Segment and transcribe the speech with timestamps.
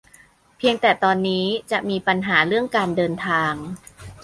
[0.57, 3.53] เพียงแต่ตอนนี้จะมีปัญหาเรื่องการเดินทาง